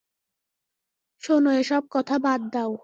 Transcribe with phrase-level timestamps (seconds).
[1.23, 2.71] শোনো, এসব কথা বাদ দাও।